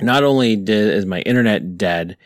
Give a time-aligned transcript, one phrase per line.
[0.00, 2.16] not only did is my internet dead,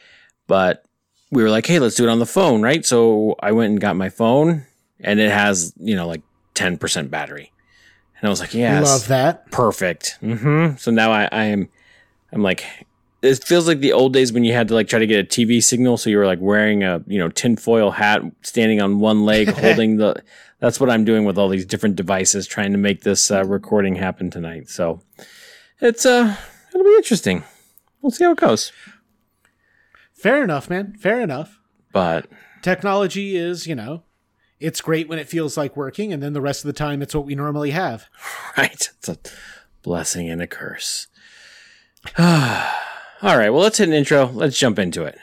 [0.47, 0.85] but
[1.31, 2.85] we were like, hey, let's do it on the phone, right?
[2.85, 4.64] So I went and got my phone,
[5.00, 6.22] and it has you know like
[6.54, 7.52] ten percent battery,
[8.18, 9.50] and I was like, yeah, Love that.
[9.50, 10.18] perfect.
[10.21, 11.68] hmm So now I, I am,
[12.32, 12.64] I'm like,
[13.23, 15.29] it feels like the old days when you had to like try to get a
[15.29, 15.96] TV signal.
[15.96, 19.96] So you were like wearing a you know tinfoil hat, standing on one leg, holding
[19.96, 20.23] the.
[20.59, 23.96] That's what I'm doing with all these different devices, trying to make this uh, recording
[23.96, 24.71] happen tonight.
[24.71, 25.03] So
[25.80, 26.35] it's uh,
[26.73, 27.45] it'll be interesting.
[28.00, 28.72] We'll see how it goes.
[30.12, 30.96] Fair enough, man.
[30.98, 31.60] Fair enough.
[31.92, 32.27] But
[32.66, 34.02] Technology is, you know,
[34.59, 37.14] it's great when it feels like working, and then the rest of the time it's
[37.14, 38.09] what we normally have.
[38.59, 39.16] right, it's a
[39.82, 41.06] blessing and a curse.
[42.18, 42.27] All
[43.23, 44.26] right, well, let's hit an intro.
[44.26, 45.16] Let's jump into it.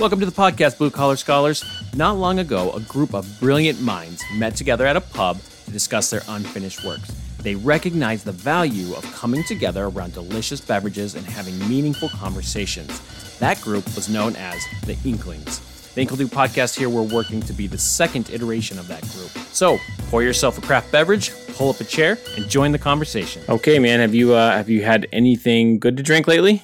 [0.00, 1.64] Welcome to the podcast, Blue Collar Scholars.
[1.94, 6.10] Not long ago, a group of brilliant minds met together at a pub to discuss
[6.10, 7.12] their unfinished works.
[7.48, 13.00] They recognize the value of coming together around delicious beverages and having meaningful conversations.
[13.38, 15.60] That group was known as the Inklings.
[15.94, 19.30] The Inkle Do podcast here, we're working to be the second iteration of that group.
[19.50, 19.78] So,
[20.10, 23.40] pour yourself a craft beverage, pull up a chair, and join the conversation.
[23.48, 26.62] Okay, man, have you uh, have you had anything good to drink lately?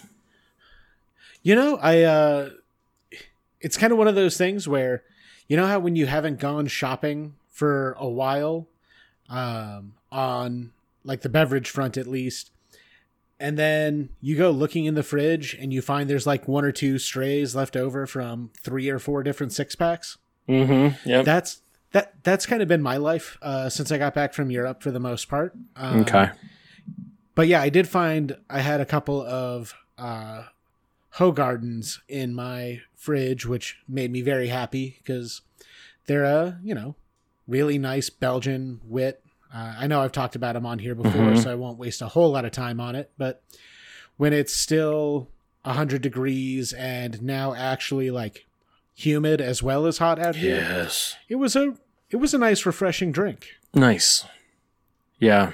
[1.43, 2.51] You know, I uh
[3.59, 5.03] it's kind of one of those things where
[5.49, 8.69] you know how when you haven't gone shopping for a while
[9.31, 10.73] um on
[11.05, 12.51] like the beverage front at least
[13.41, 16.73] and then you go looking in the fridge and you find there's like one or
[16.73, 20.19] two strays left over from three or four different six packs.
[20.49, 21.09] Mm-hmm.
[21.09, 21.25] Yep.
[21.25, 21.61] That's
[21.93, 24.91] that that's kind of been my life uh since I got back from Europe for
[24.91, 25.55] the most part.
[25.77, 26.31] Um, okay.
[27.35, 30.45] but yeah, I did find I had a couple of uh
[31.17, 35.43] Hoegaardens in my fridge, which made me very happy because
[36.07, 36.95] they're a you know
[37.49, 39.24] really nice Belgian wit.
[39.55, 41.43] Uh, I know I've talked about them on here before, Mhm.
[41.43, 43.11] so I won't waste a whole lot of time on it.
[43.17, 43.43] But
[44.17, 45.29] when it's still
[45.65, 48.47] hundred degrees and now actually like
[48.95, 51.17] humid as well as hot out here, Yes.
[51.29, 51.75] it was a
[52.11, 53.49] it was a nice refreshing drink.
[53.75, 54.25] Nice.
[55.19, 55.53] Yeah.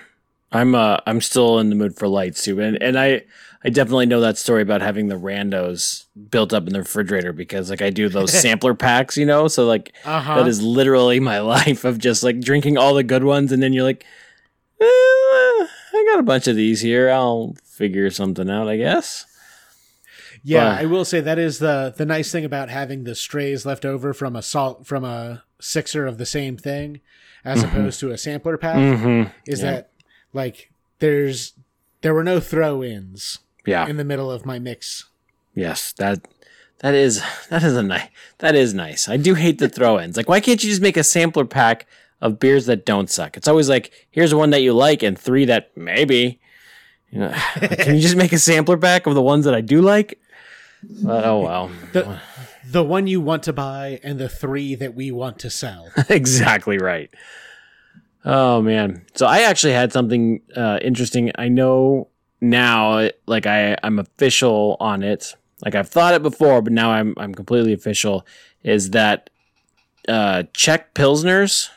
[0.53, 2.61] I'm uh I'm still in the mood for lights too.
[2.61, 3.23] And and I
[3.65, 7.71] I definitely know that story about having the randos built up in the refrigerator because
[7.71, 9.49] like I do those sampler packs, you know?
[9.49, 10.37] So like Uh huh.
[10.37, 13.73] that is literally my life of just like drinking all the good ones and then
[13.73, 14.05] you're like
[14.81, 17.11] eh, I got a bunch of these here.
[17.11, 19.27] I'll figure something out, I guess.
[20.43, 20.79] Yeah, Wow.
[20.81, 24.15] I will say that is the the nice thing about having the strays left over
[24.15, 27.01] from a salt from a sixer of the same thing,
[27.45, 27.69] as Mhm.
[27.69, 29.31] opposed to a sampler pack, Mm-hmm.
[29.47, 29.71] is yeah.
[29.71, 29.91] that
[30.33, 31.55] like there's
[32.03, 33.87] there were no throw ins Yeah.
[33.87, 35.07] in the middle of my mix.
[35.55, 36.27] Yes, that
[36.79, 38.09] that is that is a nice
[38.39, 39.09] that is nice.
[39.09, 40.17] I do hate the throw-ins.
[40.17, 41.87] Like, why can't you just make a sampler pack
[42.23, 43.37] of beers that don't suck?
[43.37, 46.41] It's always like, here's one that you like and three that maybe.
[47.11, 47.29] You know,
[47.61, 50.19] like, can you just make a sampler pack of the ones that I do like?
[50.83, 52.21] But, oh well, The
[52.67, 55.91] the one you want to buy and the three that we want to sell.
[56.09, 57.11] exactly right.
[58.25, 61.33] Oh man, so I actually had something uh, interesting.
[61.37, 62.09] I know
[62.41, 65.35] now, like I I'm official on it.
[65.65, 68.27] Like I've thought it before, but now I'm I'm completely official.
[68.63, 69.31] Is that
[70.09, 71.69] uh, Czech pilsners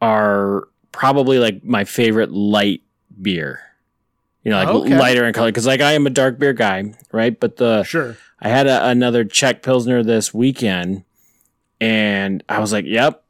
[0.00, 2.82] are probably like my favorite light
[3.20, 3.60] beer.
[4.44, 4.96] You know, like Okay.
[4.96, 7.38] lighter in color because like I am a dark beer guy, right?
[7.38, 8.16] But the sure.
[8.40, 11.02] I had a, another Czech Pilsner this weekend,
[11.80, 13.24] and I was like, "Yep,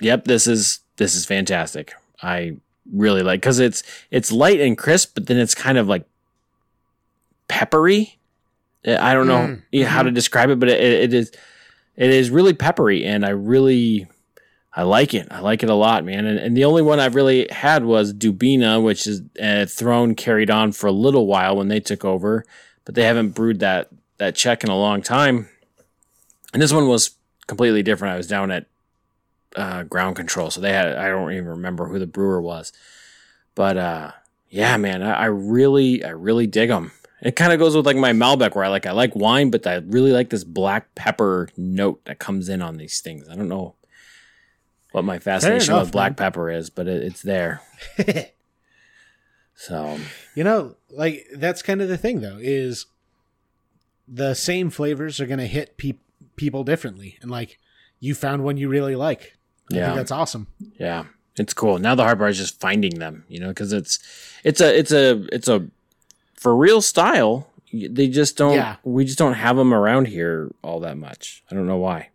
[0.00, 2.56] yep, this is this is fantastic." I
[2.92, 6.04] really like because it's it's light and crisp, but then it's kind of like
[7.48, 8.18] peppery.
[8.86, 11.32] Uh, I don't know Mm, how to describe it, but it, it is
[11.96, 14.06] it is really peppery, and I really
[14.74, 15.26] I like it.
[15.30, 16.26] I like it a lot, man.
[16.26, 20.50] And, and the only one I've really had was Dubina, which is uh, Throne carried
[20.50, 22.44] on for a little while when they took over,
[22.84, 23.88] but they haven't brewed that
[24.18, 25.48] that Czech in a long time.
[26.52, 27.12] And this one was
[27.46, 28.14] completely different.
[28.14, 28.66] I was down at
[29.58, 32.72] uh, ground control, so they had I don't even remember who the brewer was,
[33.54, 34.12] but uh,
[34.48, 36.92] yeah, man, I, I really I really dig them.
[37.20, 39.66] It kind of goes with like my Malbec, where I like I like wine, but
[39.66, 43.28] I really like this black pepper note that comes in on these things.
[43.28, 43.74] I don't know
[44.92, 46.16] what my fascination enough, with black man.
[46.16, 47.60] pepper is, but it, it's there.
[49.60, 49.98] So
[50.36, 52.86] You know, like that's kind of the thing though is
[54.06, 55.98] the same flavors are going to hit pe-
[56.36, 57.58] people differently and like
[57.98, 59.36] you found one you really like.
[59.72, 59.86] I Yeah.
[59.86, 60.46] think that's awesome.
[60.78, 61.04] Yeah,
[61.36, 61.78] it's cool.
[61.78, 63.98] Now the hard part is just finding them, you know, because it's
[64.44, 65.66] it's a it's a it's a
[66.34, 67.48] for real style.
[67.72, 68.54] They just don't.
[68.54, 68.76] Yeah.
[68.82, 71.42] We just don't have them around here all that much.
[71.50, 72.08] I don't know why.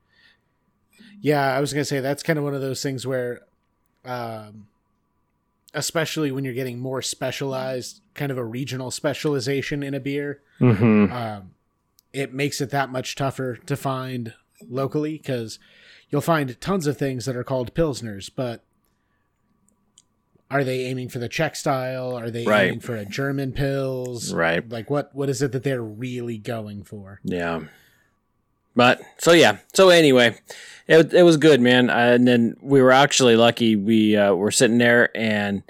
[1.22, 3.42] Yeah, I was going to say that's kind of one of those things where
[4.06, 4.68] um
[5.76, 10.40] especially when you're getting more specialized, kind of a regional specialization in a beer.
[10.60, 11.12] Mm-hmm.
[11.12, 11.52] Um,
[12.12, 14.34] it makes it that much tougher to find
[14.70, 15.58] locally because
[16.14, 18.62] you'll find tons of things that are called pilsners, but
[20.52, 22.16] are they aiming for the Czech style?
[22.16, 22.68] Are they Right.
[22.68, 24.32] aiming for a German pils?
[24.32, 24.68] Right.
[24.70, 27.20] Like what what is it that they're really going for?
[27.24, 27.62] Yeah.
[28.76, 29.58] But so yeah.
[29.74, 30.38] So anyway,
[30.88, 31.90] it it was good, man.
[31.90, 33.76] And then we were actually lucky.
[33.76, 35.64] We uh, were sitting there, and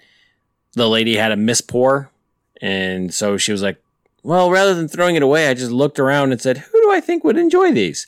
[0.73, 2.09] the lady had a miss pour,
[2.61, 3.81] and so she was like,
[4.23, 6.99] "Well, rather than throwing it away, I just looked around and said, who do I
[7.01, 8.07] think would enjoy these?"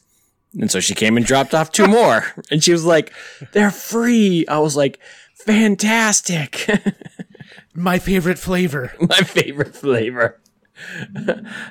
[0.60, 3.13] And so she came and dropped off two more, and she was like,
[3.52, 5.00] "They're free." I was like,
[5.36, 6.69] "Fantastic."
[7.74, 8.94] My favorite flavor.
[9.00, 10.40] my favorite flavor.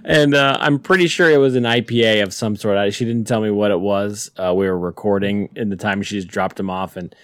[0.04, 2.76] and uh, I'm pretty sure it was an IPA of some sort.
[2.76, 4.30] I, she didn't tell me what it was.
[4.36, 7.14] Uh, we were recording in the time she just dropped them off, and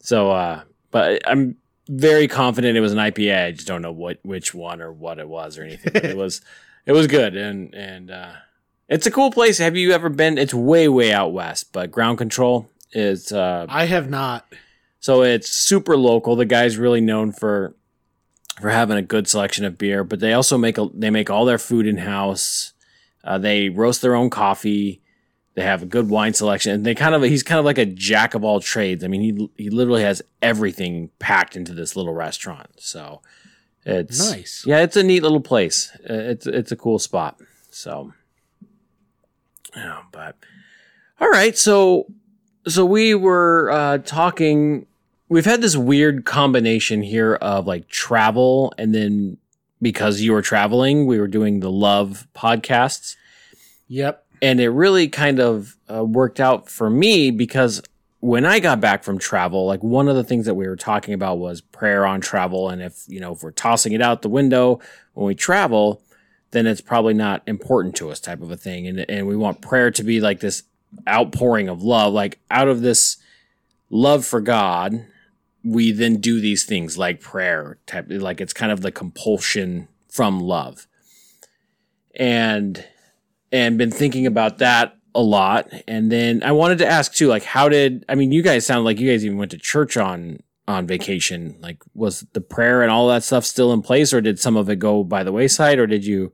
[0.00, 0.32] so.
[0.32, 1.56] Uh, but I'm
[1.88, 3.44] very confident it was an IPA.
[3.46, 5.92] I just don't know what which one or what it was or anything.
[5.92, 6.40] But it was
[6.84, 8.32] it was good, and and uh,
[8.88, 9.58] it's a cool place.
[9.58, 10.38] Have you ever been?
[10.38, 13.32] It's way way out west, but Ground Control is.
[13.32, 14.46] Uh, I have not.
[15.00, 16.36] so it's super local.
[16.36, 17.74] The guy's really known for
[18.60, 21.44] for having a good selection of beer, but they also make a, they make all
[21.44, 22.72] their food in house.
[23.22, 25.02] Uh, they roast their own coffee.
[25.54, 27.86] They have a good wine selection, and they kind of he's kind of like a
[27.86, 29.02] jack of all trades.
[29.02, 32.68] I mean, he he literally has everything packed into this little restaurant.
[32.78, 33.20] So
[33.84, 34.64] it's Nice.
[34.66, 35.90] Yeah, it's a neat little place.
[36.08, 37.40] Uh, It's it's a cool spot.
[37.70, 38.12] So,
[39.76, 40.36] yeah, but
[41.20, 41.56] all right.
[41.56, 42.06] So
[42.66, 44.86] so we were uh, talking.
[45.28, 49.38] We've had this weird combination here of like travel, and then
[49.82, 53.16] because you were traveling, we were doing the love podcasts,
[53.88, 54.24] Yep.
[54.40, 57.82] and it really kind of uh, worked out for me because
[58.20, 61.12] when I got back from travel, like one of the things that we were talking
[61.12, 64.28] about was prayer on travel, and if you know if we're tossing it out the
[64.28, 64.80] window
[65.14, 66.02] when we travel,
[66.50, 69.60] then it's probably not important to us, type of a thing, and and we want
[69.60, 70.62] prayer to be like this
[71.08, 73.16] outpouring of love, like out of this
[73.90, 75.06] love for God,
[75.64, 80.40] we then do these things like prayer, type like it's kind of the compulsion from
[80.40, 80.86] love,
[82.14, 82.84] and
[83.52, 85.68] and been thinking about that a lot.
[85.88, 88.32] And then I wanted to ask too, like, how did I mean?
[88.32, 91.56] You guys sound like you guys even went to church on on vacation.
[91.60, 94.68] Like, was the prayer and all that stuff still in place, or did some of
[94.68, 96.32] it go by the wayside, or did you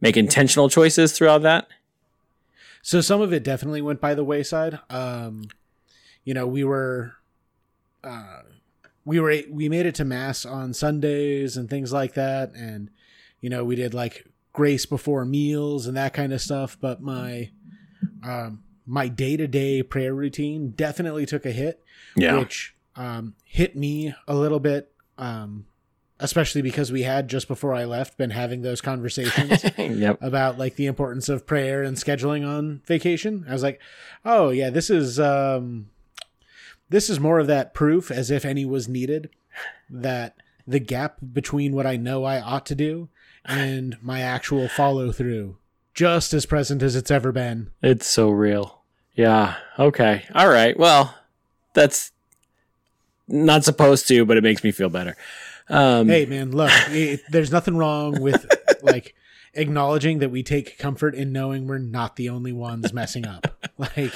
[0.00, 1.68] make intentional choices throughout that?
[2.82, 4.78] So some of it definitely went by the wayside.
[4.88, 5.48] Um,
[6.24, 7.14] you know, we were,
[8.04, 8.42] uh,
[9.04, 12.90] we were we made it to mass on Sundays and things like that, and
[13.40, 16.78] you know we did like grace before meals and that kind of stuff.
[16.80, 17.50] But my
[18.24, 21.82] um, my day to day prayer routine definitely took a hit,
[22.38, 24.92] which um, hit me a little bit.
[25.18, 25.66] Um,
[26.18, 30.18] especially because we had just before I left been having those conversations yep.
[30.22, 33.44] about like the importance of prayer and scheduling on vacation.
[33.48, 33.80] I was like,
[34.24, 35.90] "Oh yeah, this is um
[36.88, 39.30] this is more of that proof as if any was needed
[39.90, 43.08] that the gap between what I know I ought to do
[43.44, 45.58] and my actual follow through
[45.94, 48.82] just as present as it's ever been." It's so real.
[49.14, 49.56] Yeah.
[49.78, 50.24] Okay.
[50.34, 50.78] All right.
[50.78, 51.14] Well,
[51.74, 52.12] that's
[53.28, 55.16] not supposed to, but it makes me feel better.
[55.68, 58.46] Um, Hey man, look, it, there's nothing wrong with
[58.82, 59.14] like
[59.54, 63.46] acknowledging that we take comfort in knowing we're not the only ones messing up.
[63.78, 64.12] Like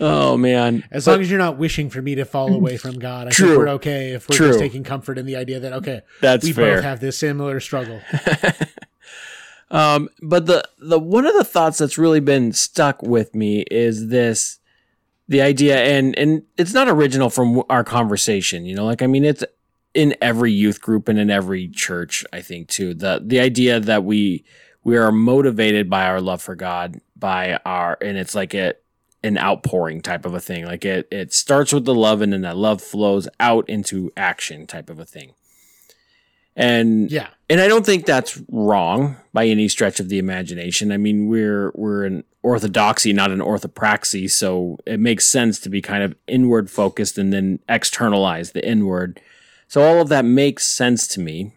[0.00, 0.84] Oh man.
[0.90, 3.30] As But long as you're not wishing for me to fall away from God, I
[3.30, 3.46] True.
[3.48, 4.48] think we're okay if we're True.
[4.48, 6.76] just taking comfort in the idea that okay, that's we fair.
[6.76, 8.00] both have this similar struggle.
[9.70, 14.08] Um, but the the one of the thoughts that's really been stuck with me is
[14.08, 14.57] this
[15.28, 19.24] the idea and and it's not original from our conversation you know like i mean
[19.24, 19.44] it's
[19.94, 22.94] in every youth group and in every church i think too.
[22.94, 24.44] The the idea that we
[24.84, 28.74] we are motivated by our love for god by our and it's like a
[29.24, 30.64] an outpouring type of a thing.
[30.64, 34.66] Like it it starts with the love and then that love flows out into action
[34.66, 35.32] type of a thing.
[36.54, 40.92] And Yeah, and I don't think that's wrong by any stretch of the imagination.
[40.92, 45.82] I mean, we're we're an orthodoxy, not an orthopraxy, so it makes sense to be
[45.82, 49.20] kind of inward focused and then externalize the inward.
[49.68, 51.52] So all of that makes sense to me.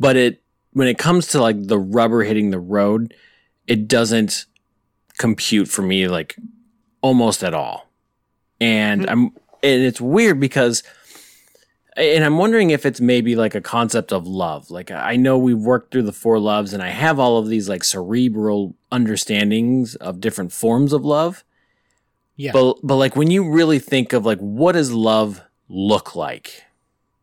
[0.00, 0.42] But it
[0.72, 3.14] when it comes to like the rubber hitting the road,
[3.68, 4.46] it doesn't
[5.18, 6.34] compute for me like
[7.00, 7.88] almost at all.
[8.60, 9.10] And Hmm.
[9.10, 9.24] I'm
[9.62, 10.82] and it's weird because
[11.96, 14.70] and I'm wondering if it's maybe like a concept of love.
[14.70, 17.68] Like I know we've worked through the four loves and I have all of these
[17.68, 21.44] like cerebral understandings of different forms of love.
[22.36, 22.52] yeah.
[22.52, 26.64] But but like when you really think of like what does love look like?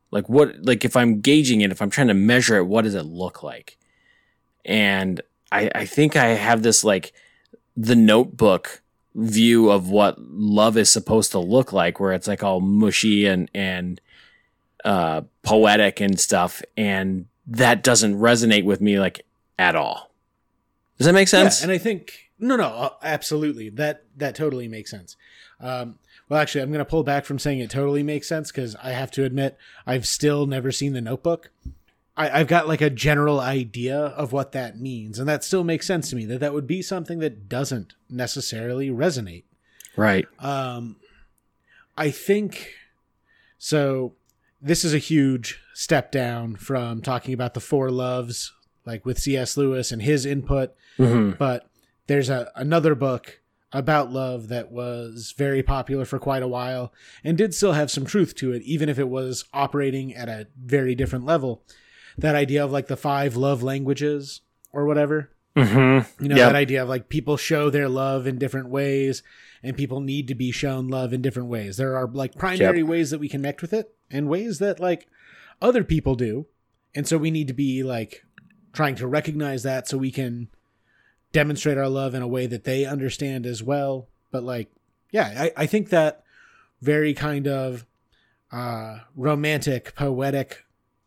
[0.10, 2.96] Like what like if I'm gauging it, if I'm trying to measure it, what does
[2.96, 3.78] it look like?
[4.64, 7.14] And I I think I have this like
[7.76, 8.82] the notebook
[9.16, 13.52] view of what love is supposed to look like where it's like all mushy and
[13.54, 14.00] and
[14.86, 19.26] uh poetic and stuff and that doesn't resonate with me like
[19.60, 20.12] at all.
[20.98, 21.60] Does that make sense?
[21.60, 23.70] Yeah, and I think no, no, uh, absolutely.
[23.70, 25.16] That that totally makes sense.
[25.60, 28.76] Um, well, actually, I'm going to pull back from saying it totally makes sense because
[28.78, 31.52] I have to admit I've still never seen the Notebook.
[32.18, 35.86] I, I've got like a general idea of what that means, and that still makes
[35.86, 36.26] sense to me.
[36.26, 39.44] That that would be something that doesn't necessarily resonate.
[39.96, 40.26] right.
[40.40, 40.96] Um,
[41.98, 42.74] I think
[43.58, 44.14] so.
[44.62, 48.54] This is a huge step down from talking about the four loves,
[48.86, 49.58] like with C.S.
[49.58, 50.76] Lewis and his input.
[50.98, 51.38] Mhm.
[51.38, 51.68] But
[52.08, 53.40] there's a another book
[53.74, 58.06] about love that was very popular for quite a while and did still have some
[58.06, 61.64] truth to it, even if it was operating at a very different level.
[62.18, 64.42] That idea of like the five love languages
[64.74, 65.30] or whatever.
[65.56, 66.06] Mhm.
[66.20, 66.50] You know, Yep.
[66.50, 69.24] that idea of like people show their love in different ways
[69.64, 71.78] and people need to be shown love in different ways.
[71.78, 75.08] There are like primary ways that we connect with it and ways that like
[75.62, 76.48] other people do.
[76.94, 78.24] And so we need to be like
[78.74, 80.50] trying to recognize that so we can
[81.32, 84.08] demonstrate our love in a way that they understand as well.
[84.32, 84.72] But like,
[85.12, 86.24] yeah, I, I think that
[86.82, 87.86] very kind of
[88.52, 90.66] uh, romantic, poetic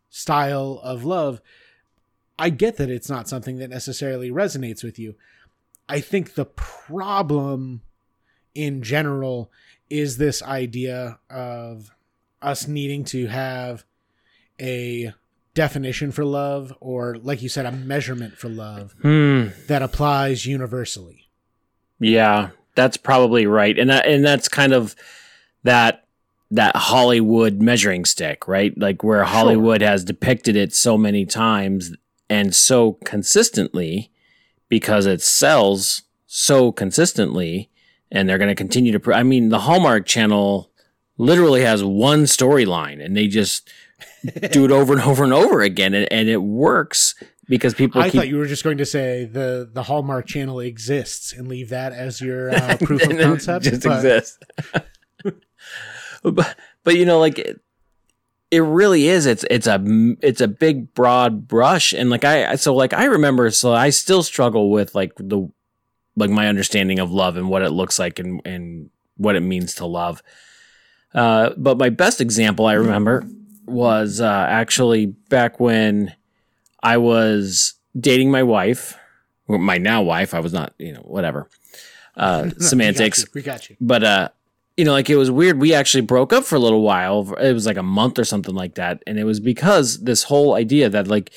[0.08, 1.40] style of love,
[2.38, 5.14] I get that it's not something that necessarily resonates with you.
[5.88, 7.82] I think the problem
[8.54, 9.50] in general
[9.90, 11.93] is this idea of
[12.44, 13.84] us needing to have
[14.60, 15.12] a
[15.54, 19.48] definition for love or like you said a measurement for love Hmm.
[19.68, 21.28] that applies universally.
[22.00, 24.96] Yeah, that's probably right, and that, and that's kind of
[25.62, 26.04] that
[26.50, 28.76] that Hollywood measuring stick, right?
[28.78, 31.92] Like where Hollywood has depicted it so many times
[32.28, 34.10] and so consistently
[34.68, 37.70] because it sells so consistently,
[38.12, 39.00] and they're going to continue to.
[39.00, 40.70] Pr- I mean, the Hallmark Channel
[41.16, 43.68] literally has one storyline, and they just
[44.50, 47.14] do it over and over and over again, and, and it works
[47.48, 50.60] because people I keep thought you were just going to say the the Hallmark channel
[50.60, 53.64] exists and leave that as your uh, proof of concept.
[53.64, 54.38] just but- exists.
[56.22, 57.60] but but you know, like it,
[58.50, 59.26] it really is.
[59.26, 59.82] It's it's a
[60.20, 63.50] it's a big broad brush, and like I so like I remember.
[63.50, 65.50] So I still struggle with like the
[66.16, 69.74] like my understanding of love and what it looks like and and what it means
[69.76, 70.22] to love.
[71.14, 73.24] Uh, but my best example I remember
[73.66, 76.14] was uh, actually back when
[76.82, 78.96] I was dating my wife,
[79.48, 80.34] my now wife.
[80.34, 81.48] I was not, you know, whatever.
[82.16, 83.76] Uh, semantics We got you.
[83.80, 84.28] but uh
[84.76, 87.52] you know like it was weird we actually broke up for a little while it
[87.52, 90.88] was like a month or something like that and it was because this whole idea
[90.88, 91.32] that like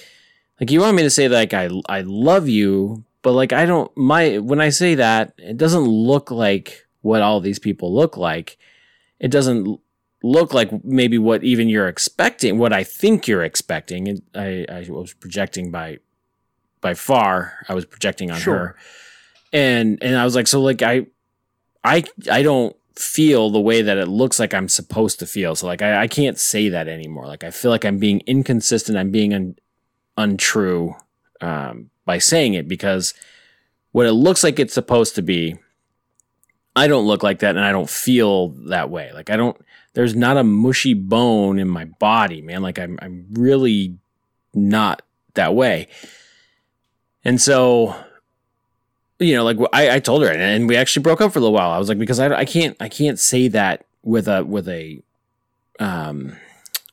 [0.60, 3.90] like you want me to say like i i love you but like i don't
[3.98, 8.58] my when i say that it doesn't look like what all these people look like
[9.20, 9.80] it doesn't
[10.24, 14.86] look like maybe what even you're expecting what i think you're expecting and i i
[14.90, 15.98] was projecting by
[16.82, 18.58] by far i was projecting on Sure.
[18.58, 18.76] her
[19.54, 21.06] and and i was like so like i
[21.84, 25.56] I I don't feel the way that it looks like I'm supposed to feel.
[25.56, 27.28] So like I, I can't say that anymore.
[27.28, 28.98] Like I feel like I'm being inconsistent.
[28.98, 29.56] I'm being un,
[30.18, 30.96] untrue
[31.40, 33.14] um, by saying it because
[33.94, 35.56] what it looks like it's supposed to be,
[36.78, 39.12] I don't look like that and I don't feel that way.
[39.14, 39.58] Like I don't.
[39.94, 42.62] There's not a mushy bone in my body, man.
[42.62, 43.98] Like I'm I'm really
[44.54, 45.02] not
[45.34, 45.88] that way.
[47.26, 47.96] And so
[49.20, 51.54] you know, like I, I told her, and, we actually broke up for a little
[51.54, 51.72] while.
[51.72, 55.02] I was like, because I, I can't, I can't say that with a with a
[55.80, 56.38] um,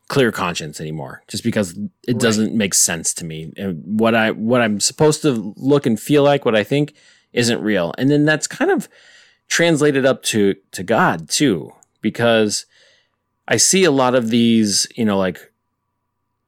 [0.08, 2.20] clear conscience anymore, just because it Right.
[2.20, 3.52] doesn't make sense to me.
[3.56, 6.94] And what I what I'm supposed to look and feel like, what I think,
[7.32, 7.94] isn't real.
[7.98, 8.88] And then that's kind of
[9.48, 12.66] translated up to to God too, because
[13.46, 15.52] I see a lot of these, you know, like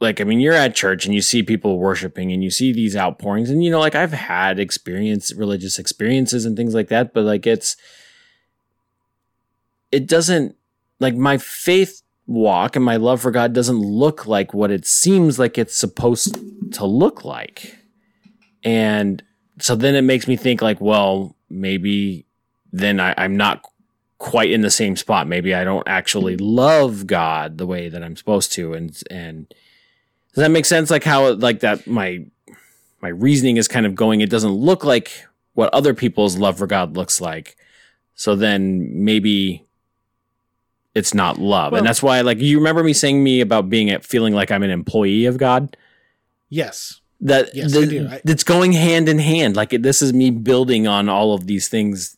[0.01, 2.97] like I mean, you're at church and you see people worshiping and you see these
[2.97, 7.25] outpourings, and you know, like I've had experience, religious experiences and things like that, but
[7.25, 7.77] like it's
[9.91, 10.57] it doesn't
[11.01, 15.39] like my faith walk and my love for God doesn't look like what it seems
[15.39, 16.37] like it's supposed
[16.73, 17.79] to look like.
[18.65, 19.23] And
[19.61, 22.26] so then it makes me think like, well, maybe
[22.79, 23.65] then I, I'm not
[24.19, 25.27] quite in the same spot.
[25.27, 26.47] Maybe I don't actually mm-hmm.
[26.47, 28.75] love God the way that I'm supposed to.
[28.75, 29.49] And and
[30.35, 30.91] does that make sense?
[30.91, 32.25] Like how like that my
[33.01, 36.67] my reasoning is kind of going, it doesn't look like what other people's love for
[36.67, 37.57] God looks like.
[38.15, 39.65] So then maybe
[40.95, 41.73] it's not love.
[41.73, 44.51] Well- and that's why like you remember me saying me about being at feeling like
[44.51, 45.77] I'm an employee of God?
[46.49, 47.01] Yes.
[47.21, 48.09] That Yes, the- I do.
[48.11, 49.57] I- it's going hand in hand.
[49.57, 52.17] Like it, this is me building on all of these things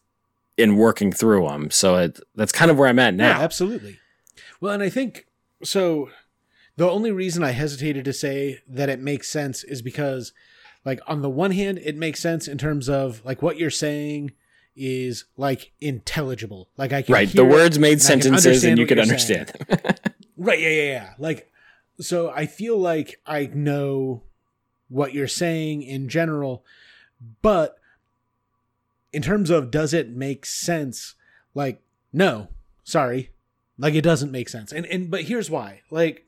[0.59, 1.71] and working through them.
[1.71, 3.41] So it, that's kind of where I'm at Yeah, now.
[3.41, 3.99] absolutely.
[4.61, 5.27] Well, and I think
[5.63, 6.11] so.
[6.77, 10.33] The only reason I hesitated to say that it makes sense is because,
[10.85, 14.33] like, on the one hand, it makes sense in terms of like what you're saying
[14.77, 16.69] is like intelligible.
[16.77, 17.29] Like I can right.
[17.29, 19.79] The words made and sentences and you could understand them.
[20.37, 20.61] Right.
[20.61, 20.69] Yeah.
[20.69, 20.83] Yeah.
[20.93, 21.11] Yeah.
[21.19, 21.51] Like,
[22.01, 24.23] so I feel like I know
[24.89, 26.65] what you're saying in general,
[27.43, 27.78] but
[29.13, 31.15] in terms of does it make sense?
[31.55, 32.49] Like, no,
[32.85, 33.31] sorry.
[33.79, 34.73] Like it doesn't make sense.
[34.73, 35.83] And and but here's why.
[35.91, 36.27] Like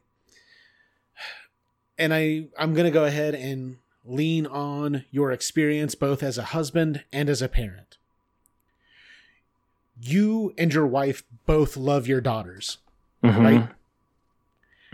[1.99, 6.43] and I I'm going to go ahead and lean on your experience both as a
[6.45, 7.99] husband and as a parent.
[10.01, 12.79] You and your wife both love your daughters
[13.23, 13.39] Mhm.
[13.45, 13.69] right?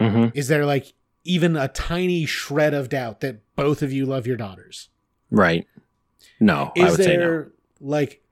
[0.01, 0.33] Mhm.
[0.35, 0.93] Is there like
[1.25, 4.89] even a tiny shred of doubt that both of you love your daughters?
[5.31, 5.67] Right.
[6.41, 7.47] No, I Is would say no.
[7.81, 8.23] Like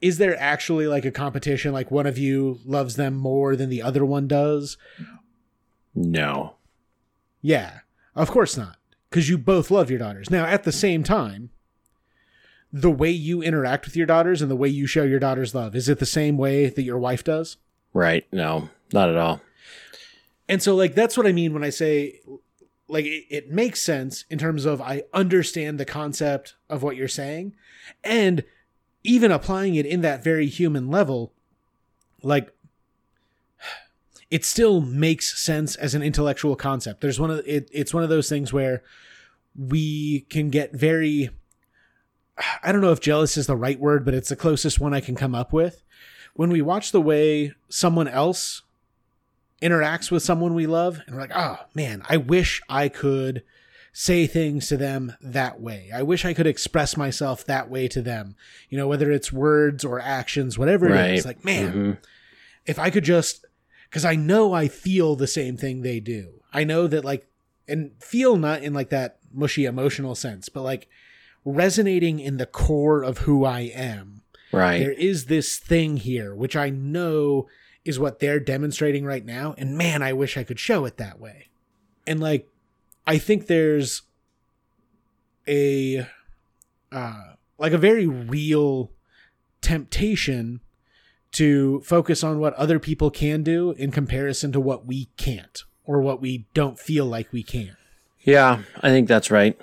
[0.00, 3.82] is there actually like a competition like one of you loves them more than the
[3.82, 4.76] other one does?
[5.94, 6.56] No.
[7.40, 7.80] Yeah.
[8.16, 8.76] Of course not.
[9.10, 10.30] Cuz you both love your daughters.
[10.30, 11.50] Now at the same time,
[12.72, 15.76] the way you interact with your daughters and the way you show your daughters love,
[15.76, 17.58] is it the same way that your wife does?
[17.92, 18.26] Right.
[18.32, 19.40] No, not at all.
[20.48, 22.20] And so, like, that's what I mean when I say,
[22.92, 27.08] like, it, it makes sense in terms of I understand the concept of what you're
[27.08, 27.56] saying.
[28.04, 28.44] And
[29.02, 31.32] even applying it in that very human level,
[32.22, 32.52] like,
[34.30, 37.00] it still makes sense as an intellectual concept.
[37.00, 38.82] There's one of it, it's one of those things where
[39.56, 41.30] we can get very
[42.62, 45.00] I don't know if jealous is the right word, but it's the closest one I
[45.00, 45.82] can come up with.
[46.34, 48.62] When we watch the way someone else
[49.62, 53.42] interacts with someone we love and we're like, oh man, I wish I could
[53.92, 55.90] say things to them that way.
[55.94, 58.36] I wish I could express myself that way to them.
[58.70, 61.14] You know, whether it's words or actions, whatever it Right.
[61.14, 61.24] is.
[61.26, 61.98] Like, man, Mhm.
[62.66, 63.44] if I could just,
[63.90, 66.42] because I know I feel the same thing they do.
[66.52, 67.26] I know that, like,
[67.68, 70.88] and feel not in like that mushy emotional sense, but like
[71.44, 74.78] resonating in the core of who I am Right.
[74.78, 77.46] there is this thing here which i know
[77.84, 81.18] is what they're demonstrating right now and man i wish i could show it that
[81.18, 81.48] way
[82.06, 82.48] and like
[83.06, 84.02] i think there's
[85.48, 86.06] a
[86.90, 88.90] uh like a very real
[89.60, 90.60] temptation
[91.30, 96.00] to focus on what other people can do in comparison to what we can't or
[96.00, 97.76] what we don't feel like we can
[98.24, 99.58] Yeah, I think that's right.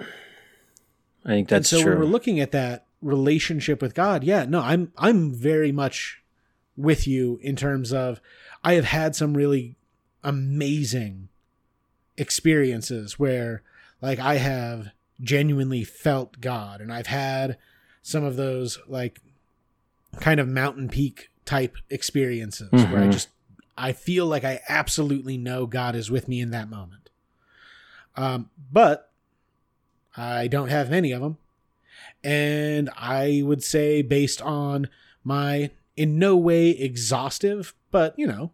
[1.25, 1.93] I think that's and so true.
[1.93, 6.18] when we're looking at that relationship with God, yeah, no, I'm I'm very much
[6.79, 8.19] with you in terms of
[8.63, 9.75] I have had some really
[10.23, 11.29] amazing
[12.17, 13.61] experiences where
[14.01, 14.89] like I have
[15.21, 17.57] genuinely felt God and I've had
[18.01, 19.21] some of those like
[20.19, 23.11] kind of mountain peak type experiences where I Mhm.
[23.13, 23.29] just
[23.77, 27.09] I feel like I absolutely know God is with me in that moment.
[28.17, 29.09] Um, but
[30.17, 31.37] I don't have many of them.
[32.21, 34.89] And I would say, based on
[35.23, 38.51] my in no way exhaustive, but you know,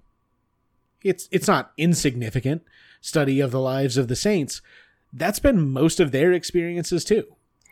[1.03, 2.63] it's it's not insignificant
[3.01, 4.63] study of the lives of the saints,
[5.13, 7.23] that's been most of their experiences too.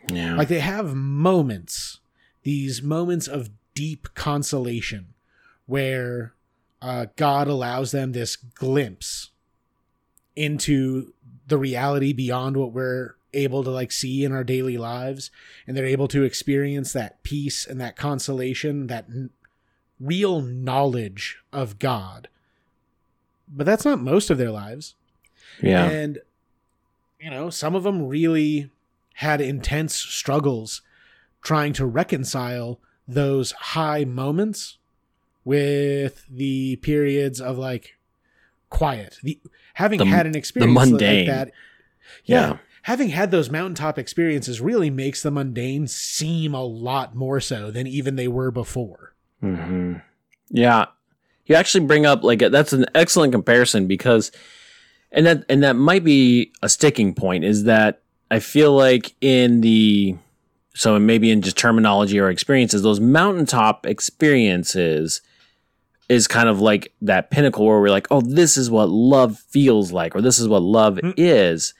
[0.08, 0.36] yeah.
[0.36, 1.98] Like they have moments,
[2.44, 5.08] these moments of deep consolation
[5.66, 6.34] where
[6.80, 9.30] uh, God allows them this glimpse
[10.36, 11.14] into
[11.48, 15.32] the reality beyond what we're able to like see in our daily lives
[15.66, 19.06] and they're able to experience that peace and that consolation that
[20.00, 22.28] real knowledge of god
[23.48, 24.94] but that's not most of their lives
[25.62, 25.84] yeah.
[25.84, 26.18] and
[27.20, 28.70] you know some of them really
[29.14, 30.82] had intense struggles
[31.42, 34.78] trying to reconcile those high moments
[35.44, 37.96] with the periods of like
[38.70, 39.38] quiet the
[39.74, 41.26] having The- had an experience like mundane.
[41.26, 41.52] that
[42.24, 42.56] yeah, Yeah.
[42.82, 47.86] having had those mountaintop experiences really makes the mundane seem a lot more so than
[47.86, 49.94] even they were before hmm
[50.50, 50.86] Yeah.
[51.46, 54.32] You actually bring up like that's an excellent comparison because
[55.12, 59.60] and that and that might be a sticking point is that I feel like in
[59.60, 60.16] the
[60.74, 65.20] so maybe in just terminology or experiences, those mountaintop experiences
[66.08, 69.92] is kind of like that pinnacle where we're like, oh, this is what love feels
[69.92, 71.14] like, or this is what love Mm.
[71.16, 71.74] is.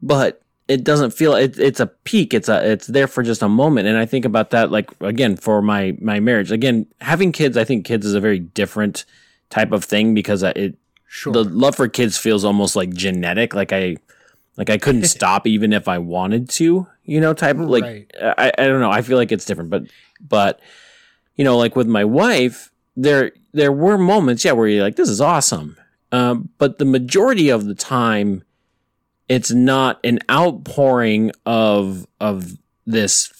[0.00, 2.32] But it doesn't feel it, it's a peak.
[2.32, 3.88] It's a it's there for just a moment.
[3.88, 6.50] And I think about that like again for my my marriage.
[6.52, 9.04] Again, having kids, I think kids is a very different
[9.50, 10.76] type of thing because it
[11.14, 11.30] Sure.
[11.32, 13.54] the love for kids feels almost like genetic.
[13.54, 13.96] Like I
[14.56, 18.10] like I couldn't stop even if I wanted to, you know, type of like Right.
[18.22, 18.90] I, I don't know.
[18.90, 19.82] I feel like it's different, but
[20.26, 20.60] but
[21.36, 25.10] you know, like with my wife, there there were moments, yeah, where you're like, this
[25.10, 25.76] is awesome.
[26.12, 28.42] Um, but the majority of the time,
[29.28, 33.32] it's not an outpouring of of this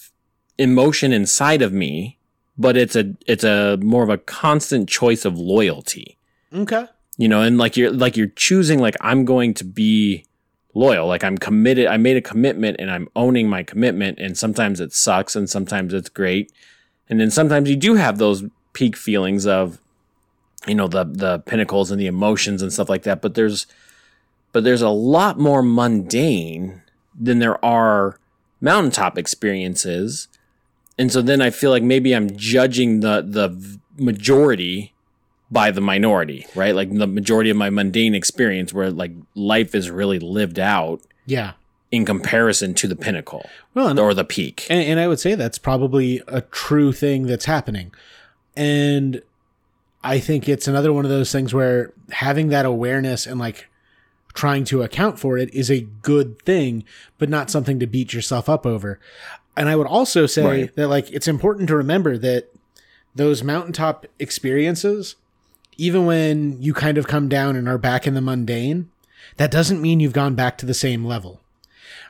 [0.58, 2.18] emotion inside of me,
[2.56, 6.18] but it's a it's a more of a constant choice of loyalty.
[6.54, 6.86] Okay.
[7.16, 10.26] you know and like you're like you're choosing like i'm going to be
[10.74, 11.06] loyal.
[11.06, 14.92] Like i'm committed i made a commitment and i'm owning my commitment and sometimes it
[14.92, 16.52] sucks and sometimes it's great.
[17.08, 19.78] And then sometimes you do have those peak feelings of
[20.66, 23.66] you know the the pinnacles and the emotions and stuff like that but there's
[24.52, 26.82] but there's a lot more mundane
[27.18, 28.18] than there are
[28.60, 30.28] mountaintop experiences
[30.98, 34.92] and so then i feel like maybe i'm judging the the majority
[35.50, 36.74] by the minority, right?
[36.74, 41.52] Like the majority of my mundane experience where like life is really lived out Yeah.
[41.90, 44.66] in comparison to the pinnacle Well, and, or the peak.
[44.70, 47.92] and, and I would say that's probably a true thing that's happening.
[48.56, 49.20] And
[50.02, 53.68] I think it's another one of those things where having that awareness and like
[54.34, 56.84] trying to account for it is a good thing,
[57.18, 58.98] but not something to beat yourself up over.
[59.56, 60.76] And I would also say Right.
[60.76, 62.48] that like it's important to remember that
[63.14, 65.16] those mountaintop experiences,
[65.76, 68.88] even when you kind of come down and are back in the mundane,
[69.36, 71.40] that doesn't mean you've gone back to the same level.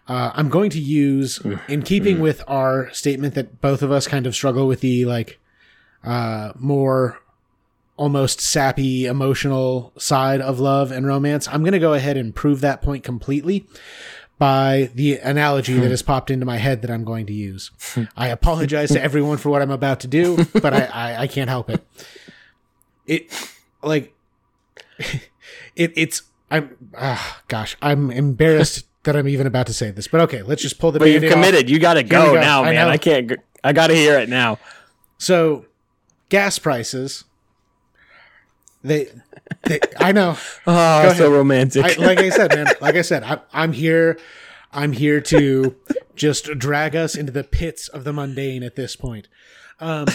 [0.08, 4.26] Uh, I'm going to use, in keeping with our statement that both of us kind
[4.26, 5.38] of struggle with the like
[6.04, 7.20] uh, more
[7.96, 11.46] almost sappy emotional side of love and romance.
[11.48, 13.66] I'm going to go ahead and prove that point completely
[14.38, 17.70] by the analogy that has popped into my head that I'm going to use.
[18.16, 21.48] I apologize to everyone for what I'm about to do, but I, I, I can't
[21.48, 21.86] help it.
[23.06, 23.52] It
[23.82, 24.14] like
[25.76, 30.20] it it's I'm ah gosh I'm embarrassed that I'm even about to say this, but
[30.22, 30.98] okay, let's just pull the.
[30.98, 31.34] But you've Band-Aid off.
[31.34, 31.70] committed.
[31.70, 32.40] You got to go go.
[32.40, 32.74] now, man.
[32.74, 32.88] know.
[32.88, 33.32] I can't.
[33.64, 34.58] I got to hear it now.
[35.18, 35.66] So,
[36.28, 37.24] gas prices.
[38.82, 39.08] They,
[39.62, 40.36] they I know.
[40.66, 41.84] Oh, so romantic.
[41.84, 42.66] I, like I said, man.
[42.80, 44.18] Like I said, I'm, I'm here.
[44.72, 45.76] I'm here to
[46.14, 49.28] just drag us into the pits of the mundane at this point.
[49.80, 50.06] Um,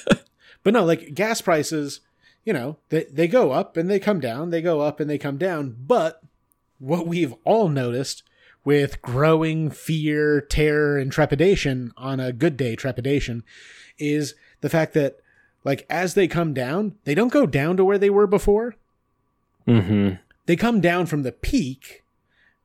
[0.62, 2.00] but no, like gas prices,
[2.44, 4.50] you know, they they go up and they come down.
[4.50, 5.76] They go up and they come down.
[5.78, 6.22] But
[6.78, 8.22] what we've all noticed
[8.64, 13.42] with growing fear, terror, and trepidation on a good day, trepidation,
[13.98, 15.18] is the fact that
[15.64, 18.74] like as they come down, they don't go down to where they were before
[19.66, 20.14] mm-hmm.
[20.46, 22.02] they come down from the peak,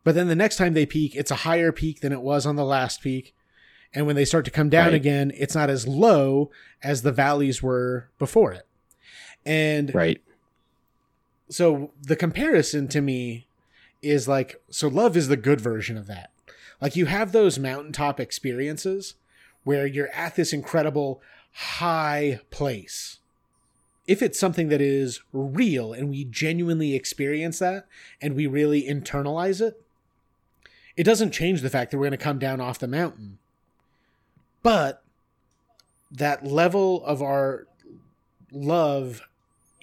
[0.04, 2.56] but then the next time they peak, it's a higher peak than it was on
[2.56, 3.36] the last peak.
[3.94, 4.96] And when they start to come down Right.
[4.96, 6.50] again, it's not as low
[6.82, 8.68] as the valleys were before it.
[9.46, 10.22] And Right.
[11.50, 13.48] so the comparison to me
[14.02, 16.32] is like so love is the good version of that.
[16.82, 19.16] Like you have those mountaintop experiences
[19.64, 21.22] where you're at this incredible
[21.54, 23.20] high place.
[24.06, 27.88] If it's something that is real and we genuinely experience that
[28.22, 29.82] and we really internalize it,
[30.98, 33.38] it doesn't change the fact that we're going to come down off the mountain.
[34.62, 35.04] But
[36.12, 37.68] that level of our
[38.52, 39.22] love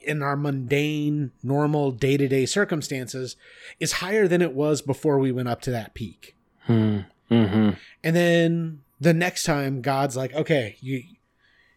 [0.02, 3.36] in our mundane, normal day to day circumstances
[3.78, 6.36] is higher than it was before we went up to that peak.
[6.68, 7.70] Mm-hmm.
[8.02, 11.02] And then the next time God's like, okay, you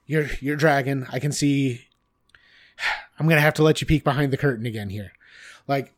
[0.05, 1.07] you're you're dragon.
[1.11, 1.87] I can see
[3.19, 5.13] I'm gonna have to let you peek behind the curtain again here.
[5.67, 5.93] Like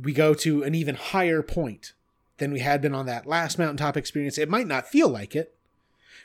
[0.00, 1.92] we go to an even higher point
[2.38, 4.38] than we had been on that last mountaintop experience.
[4.38, 5.54] It might not feel like it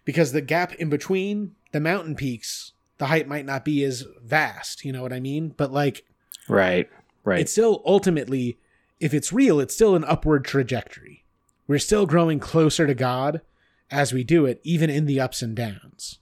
[0.06, 4.86] because the gap in between the mountain peaks, the height might not be as vast,
[4.86, 5.54] you know what I mean?
[5.58, 6.06] But like
[6.48, 6.90] Right.
[7.24, 7.40] Right.
[7.42, 8.58] it's still ultimately,
[9.00, 11.24] if it's real, it's still an upward trajectory.
[11.68, 13.42] We're still growing closer to God
[13.90, 16.20] as we do it, even in the ups and downs.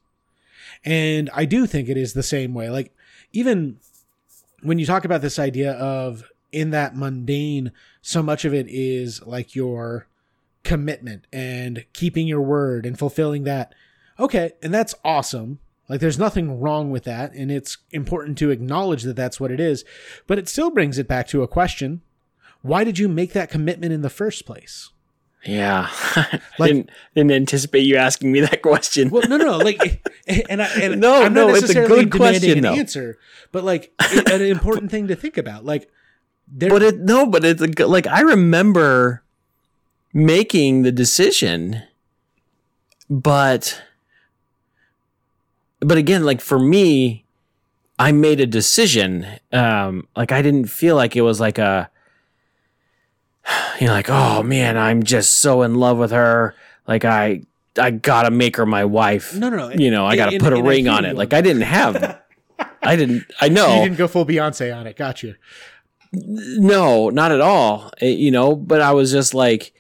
[0.84, 2.70] And I do think it is the same way.
[2.70, 2.96] Like,
[3.32, 3.78] even
[4.62, 9.22] when you talk about this idea of in that mundane, so much of it is
[9.26, 10.08] like your
[10.64, 13.74] commitment and keeping your word and fulfilling that.
[14.20, 15.60] Okay, and that's awesome.
[15.90, 17.34] Like, there's nothing wrong with that.
[17.34, 19.84] And it's important to acknowledge that that's what it is.
[20.28, 22.02] But it still brings it back to a question
[22.62, 24.90] why did you make that commitment in the first place?
[25.46, 25.90] Yeah.
[26.60, 29.10] Like- didn't, didn't anticipate you asking me that question.
[29.10, 30.06] Well, no, no, like,
[30.50, 32.74] and I, and No, I'm no, not it's a good question, an though.
[32.74, 33.18] answer,
[33.52, 35.66] but like it, an important thing to think about.
[35.66, 35.90] Like,
[36.48, 39.24] there, but it no, but it's a like I remember
[40.14, 41.82] making the decision,
[43.10, 43.82] but
[45.80, 47.26] but again, like for me,
[47.98, 49.26] I made a decision.
[49.52, 51.90] Um, like I didn't feel like it was like a,
[53.80, 56.56] you know, like oh man, I'm just so in love with her.
[56.88, 57.44] Like I,
[57.78, 59.34] I gotta make her my wife.
[59.36, 59.70] No, no, no.
[59.72, 61.16] You know, I gotta And- put a and I ring hear on it.
[61.16, 62.20] Like I didn't have.
[62.82, 63.26] I didn't.
[63.42, 63.78] I know.
[63.78, 64.96] You didn't go full Beyonce on it.
[64.98, 65.36] Got you.
[66.12, 67.92] No, not at all.
[68.02, 69.74] It- you know, but I was just like,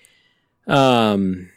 [0.67, 1.49] um,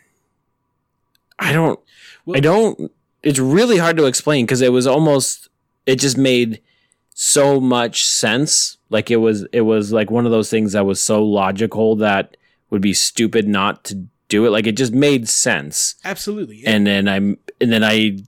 [1.38, 1.78] I don't,
[2.24, 2.90] Well- I don't.
[3.22, 5.48] It's really hard to explain because it was almost,
[5.84, 6.60] it just made
[7.18, 8.76] so much sense.
[8.90, 12.36] Like it was, it was like one of those things that was so logical that
[12.68, 14.50] would be stupid not to do it.
[14.50, 15.94] Like it just made sense.
[16.04, 16.62] Absolutely.
[16.66, 18.18] And then I'm, and then I,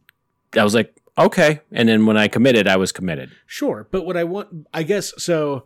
[0.57, 1.61] I was like, okay.
[1.71, 3.31] And then when I committed, I was committed.
[3.45, 5.65] Sure, but what I want, I guess, so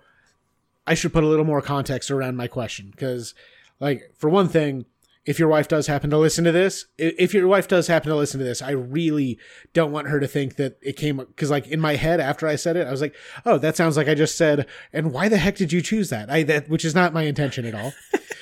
[0.85, 3.35] I should put a little more context around my question because,
[3.79, 4.85] like, for one thing,
[5.25, 8.17] if your wife does happen to listen to this, if your wife does happen to
[8.17, 9.39] listen to this, I really
[9.73, 12.57] don't want her to think that it came because, like, in my head after I
[12.57, 13.15] said it, I was like,
[13.47, 16.29] "Oh, that sounds like I just said." And why the heck did you choose that?
[16.31, 17.93] I that which is not my intention at all.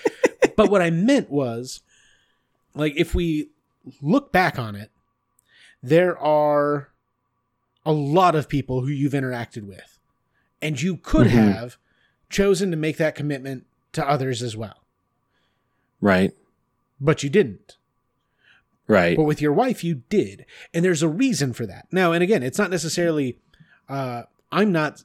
[0.56, 1.80] but what I meant was,
[2.74, 3.50] like, if we
[4.00, 4.90] look back on it,
[5.82, 6.88] there are
[7.84, 9.98] a lot of people who you've interacted with.
[10.62, 11.30] And you could Mhm.
[11.52, 11.76] have
[12.28, 14.84] chosen to make that commitment to others as well,
[16.02, 16.32] Right.
[17.00, 17.76] But you didn't.
[18.86, 19.16] Right.
[19.16, 20.44] But with your wife, you did.
[20.74, 21.86] And there's a reason for that.
[21.92, 23.38] Now, and again, it's not necessarily,
[23.88, 25.04] uh, I'm not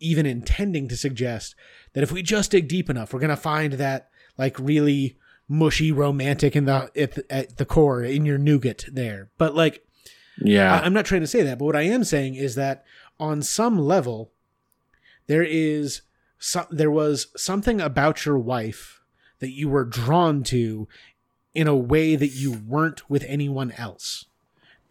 [0.00, 1.54] even intending to suggest
[1.92, 4.08] that if we just dig deep enough, we're going to find that
[4.38, 9.28] like really mushy romantic in the at, the- at the core in your nougat there.
[9.36, 9.84] But like
[10.42, 10.74] Yeah.
[10.80, 12.84] I- I'm not trying to say that, but what I am saying is that
[13.20, 14.32] on some level,
[15.26, 16.00] there is
[16.38, 19.00] some, there was something about your wife
[19.40, 20.88] that you were drawn to
[21.54, 24.26] in a way that you weren't with anyone else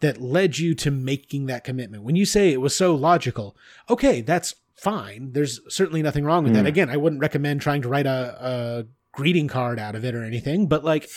[0.00, 2.02] that led you to making that commitment.
[2.02, 3.56] When you say it was so logical,
[3.88, 5.32] okay, that's fine.
[5.32, 6.60] There's certainly nothing wrong with that.
[6.60, 6.66] Hmm.
[6.66, 10.24] Again, I wouldn't recommend trying to write a, a greeting card out of it or
[10.24, 11.08] anything, but like,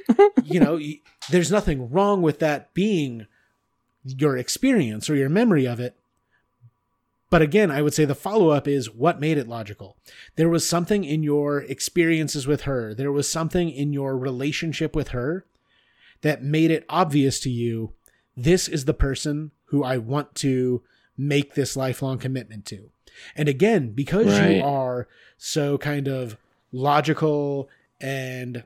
[0.44, 0.78] you know,
[1.30, 3.26] there's nothing wrong with that being
[4.04, 5.96] your experience or your memory of it.
[7.30, 9.96] But again, I would say the follow up is what made it logical.
[10.36, 15.08] There was something in your experiences with her, there was something in your relationship with
[15.08, 15.44] her
[16.22, 17.92] that made it obvious to you
[18.36, 20.82] this is the person who I want to
[21.16, 22.90] make this lifelong commitment to.
[23.36, 24.56] And again, because Right.
[24.56, 26.36] you are so kind of
[26.72, 27.68] logical
[28.00, 28.62] and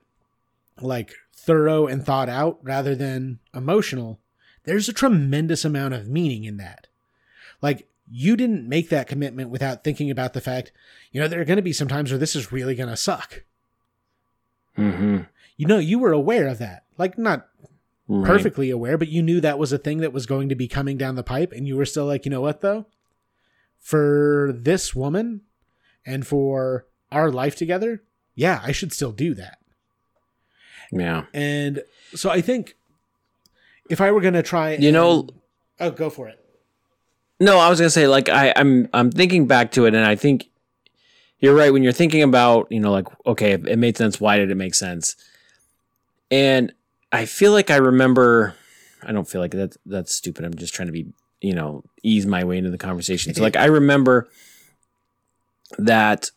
[0.80, 4.20] like thorough and thought out rather than emotional,
[4.64, 6.86] there's a tremendous amount of meaning in that.
[7.60, 10.72] Like, you didn't make that commitment without thinking about the fact,
[11.12, 12.96] you know, there are going to be some times where this is really going to
[12.96, 13.42] suck.
[14.76, 15.18] mm-hmm.
[15.56, 16.84] You know, you were aware of that.
[16.98, 17.48] Like, not
[18.08, 18.26] Right.
[18.26, 20.98] perfectly aware, but you knew that was a thing that was going to be coming
[20.98, 21.52] down the pipe.
[21.52, 22.86] And you were still like, you know what, though?
[23.78, 25.42] For this woman
[26.04, 28.02] and for our life together,
[28.34, 29.58] yeah, I should still do that.
[30.90, 31.24] Yeah.
[31.32, 31.82] And
[32.14, 32.76] so I think
[33.88, 35.28] if I were going to try, You know-
[35.80, 36.41] oh, go for it.
[37.42, 40.14] No, I was gonna say like I, I'm I'm thinking back to it, and I
[40.14, 40.48] think
[41.40, 44.20] you're right when you're thinking about you know like okay, it made sense.
[44.20, 45.16] Why did it make sense?
[46.30, 46.72] And
[47.10, 48.54] I feel like I remember.
[49.02, 50.44] I don't feel like that's that's stupid.
[50.44, 53.34] I'm just trying to be you know ease my way into the conversation.
[53.34, 54.28] So like I remember
[55.78, 56.30] that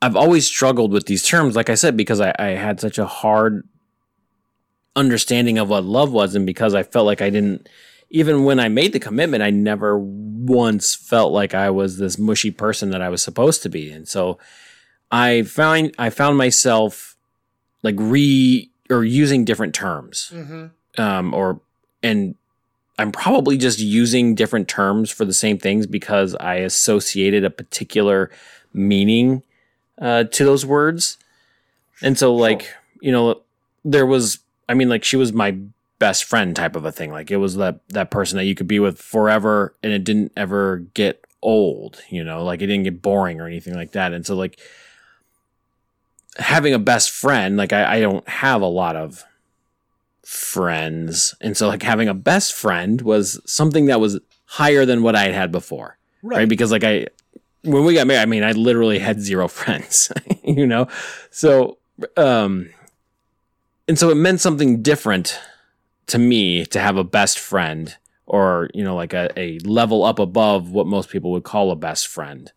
[0.00, 3.06] I've always struggled with these terms, like I said, because I, I had such a
[3.06, 3.66] hard
[4.94, 7.68] understanding of what love was, and because I felt like I didn't
[8.12, 12.50] even when I made the commitment, I never once felt like I was this mushy
[12.50, 13.90] person that I was supposed to be.
[13.90, 14.38] And so
[15.10, 17.16] I found I found myself
[17.82, 20.30] like re or using different terms.
[20.32, 21.00] Mm-hmm.
[21.00, 21.60] Um or
[22.02, 22.34] and
[22.98, 28.30] I'm probably just using different terms for the same things because I associated a particular
[28.74, 29.42] meaning
[29.98, 31.16] uh, to those words.
[32.02, 32.68] And so, like,
[33.00, 33.40] you know,
[33.84, 35.56] there was, I mean, like, she was my
[36.02, 37.12] best friend type of a thing.
[37.12, 40.32] Like, it was that, that person that you could be with forever and it didn't
[40.36, 44.12] ever get old, you know, like, it didn't get boring or anything like that.
[44.12, 44.58] And so, like,
[46.38, 49.24] having a best friend, like, I, I don't have a lot of
[50.24, 51.34] friends.
[51.40, 55.22] And so, like, having a best friend was something that was higher than what I
[55.24, 56.38] had had before Right.
[56.38, 56.48] right?
[56.48, 57.06] Because like I,
[57.62, 60.12] when we got married, I mean, I literally had zero friends,
[60.44, 60.88] you know,
[61.30, 61.78] so
[62.16, 62.70] um,
[63.88, 65.38] and so it meant something different
[66.06, 70.18] to me to have a best friend, or you know, like a, a level up
[70.18, 72.52] above what most people would call a best friend,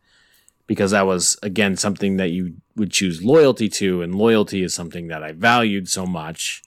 [0.68, 5.08] because that was again something that you would choose loyalty to, and loyalty is something
[5.08, 6.62] that I valued so much.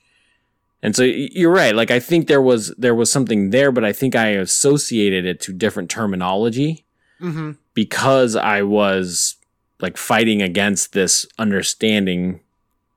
[0.82, 1.74] And so you're right.
[1.74, 5.40] Like I think there was there was something there, but I think I associated it
[5.42, 6.84] to different terminology
[7.20, 7.52] Mm-hmm.
[7.74, 9.34] because I was
[9.80, 12.38] like fighting against this understanding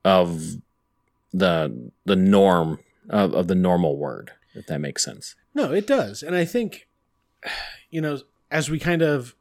[0.06, 0.58] of
[1.34, 2.78] the the norm
[3.12, 5.36] of, of the normal word, if that makes sense.
[5.54, 6.24] No, it does.
[6.24, 6.88] And I think,
[7.92, 8.20] you know,
[8.50, 9.36] as we kind of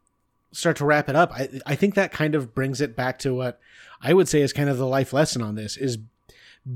[0.53, 3.33] start to wrap it up, I, I think that kind of brings it back to
[3.35, 3.59] what
[4.03, 5.97] I would say is kind of the life lesson on this is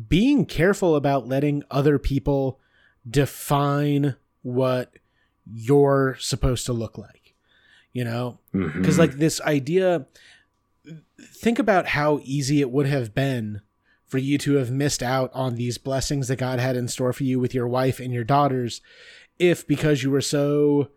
[0.09, 2.59] being careful about letting other people
[3.09, 4.92] define what
[5.52, 7.35] you're supposed to look like.
[7.92, 8.98] You know, because Mhm.
[8.98, 10.07] like this idea
[11.33, 13.61] think about how easy it would have been
[14.14, 17.24] for you to have missed out on these blessings that God had in store for
[17.24, 18.81] you with your wife and your daughters
[19.40, 20.90] if because you were so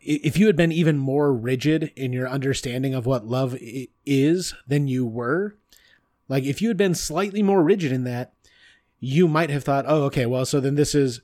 [0.00, 3.54] if you had been even more rigid in your understanding of what love
[4.06, 5.58] is than you were
[6.26, 8.32] like if you had been slightly more rigid in that
[8.98, 11.20] you might have thought oh okay well so then this is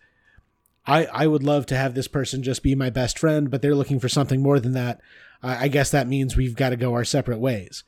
[0.87, 3.75] I, I would love to have this person just be my best friend, but they're
[3.75, 5.01] looking for something more than that.
[5.43, 7.85] I, I guess that means we've got to go our separate ways.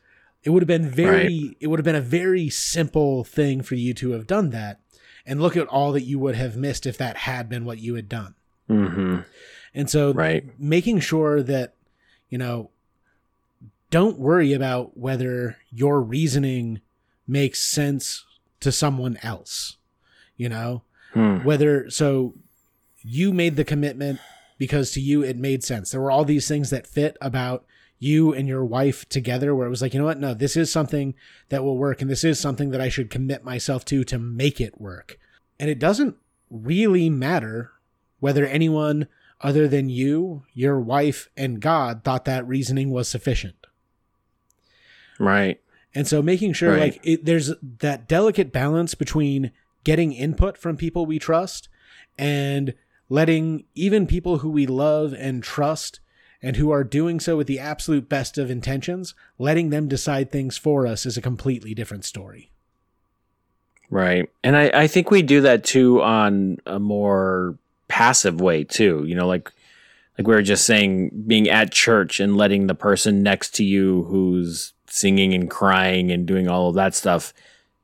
[0.46, 3.92] It would have been very, it would have been a very simple thing for you
[3.94, 4.78] to have done that.
[5.26, 7.96] And look at all that you would have missed if that had been what you
[7.96, 8.36] had done.
[8.70, 9.24] Mhm.
[9.74, 10.44] And so Right.
[10.56, 11.74] making sure that,
[12.30, 12.70] you know,
[13.90, 16.80] don't worry about whether your reasoning
[17.26, 18.24] makes sense
[18.60, 19.76] to someone else,
[20.36, 20.82] you know?
[21.12, 21.38] Hmm.
[21.44, 22.34] whether so
[23.02, 24.20] you made the commitment
[24.58, 27.64] because to you it made sense there were all these things that fit about
[27.98, 30.70] you and your wife together where it was like you know what no this is
[30.70, 31.14] something
[31.48, 34.60] that will work and this is something that i should commit myself to to make
[34.60, 35.18] it work
[35.58, 36.16] and it doesn't
[36.50, 37.72] really matter
[38.20, 39.06] whether anyone
[39.40, 43.56] other than you your wife and god thought that reasoning was sufficient
[45.18, 45.60] Right.
[45.94, 46.80] and so making sure Right.
[46.94, 49.52] like it, there's that delicate balance between
[49.84, 51.68] getting input from people we trust
[52.18, 52.74] and
[53.08, 56.00] letting even people who we love and trust
[56.42, 60.56] and who are doing so with the absolute best of intentions, letting them decide things
[60.56, 62.50] for us is a completely different story.
[63.90, 64.28] Right.
[64.42, 67.56] And I, I think we do that too on a more
[67.88, 69.04] passive way too.
[69.06, 69.52] You know, like
[70.18, 74.04] like we were just saying, being at church and letting the person next to you
[74.04, 77.34] who's singing and crying and doing all of that stuff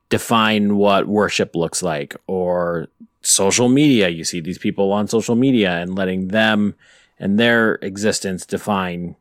[0.09, 2.87] define what worship looks like or
[3.21, 4.09] social media.
[4.09, 6.75] You see these people on social media and letting them
[7.19, 9.15] and their existence define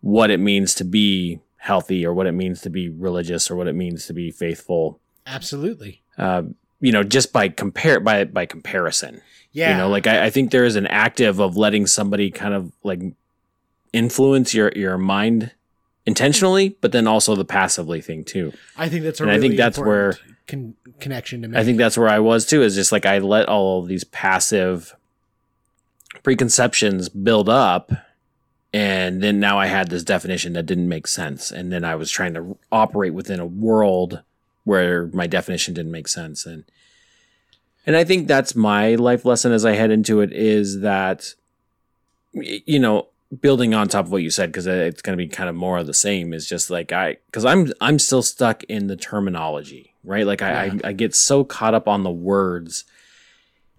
[0.00, 3.66] what it means to be healthy or what it means to be religious or what
[3.68, 6.02] it means to be faithful Absolutely.
[6.16, 6.42] uh,
[6.80, 9.20] you know, just by compare by by comparison.
[9.52, 9.72] Yeah.
[9.72, 12.72] You know, like I, I think there is an active of letting somebody kind of
[12.82, 13.00] like
[13.92, 15.52] influence your your mind
[16.06, 18.52] intentionally, but then also the passively thing too.
[18.76, 20.14] I think that's a and I think that's where
[20.46, 21.58] con- connection to make.
[21.58, 22.62] I think that's where I was too.
[22.62, 24.94] Is just like I let all of these passive
[26.22, 27.92] preconceptions build up,
[28.72, 32.10] and then now I had this definition that didn't make sense, and then I was
[32.10, 34.22] trying to operate within a world
[34.64, 36.64] where my definition didn't make sense, and
[37.86, 41.34] and I think that's my life lesson as I head into it is that
[42.32, 43.08] you know
[43.40, 45.78] building on top of what you said because it's going to be kind of more
[45.78, 49.94] of the same is just like i because i'm i'm still stuck in the terminology
[50.02, 50.72] right like I, Yeah.
[50.84, 52.84] I i get so caught up on the words